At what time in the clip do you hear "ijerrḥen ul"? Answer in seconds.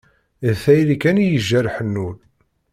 1.31-2.17